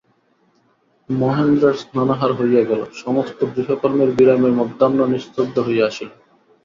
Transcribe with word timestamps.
মহেন্দ্রের 1.09 1.75
স্নানাহার 1.75 2.31
হইয়া 2.33 2.63
গেল–সমস্ত 2.63 3.39
গৃহকর্মের 3.53 4.09
বিরামে 4.11 4.49
মধ্যাহ্ন 4.59 4.99
নিস্তব্ধ 5.11 5.55
হইয়া 5.59 5.85
আসিল। 5.87 6.09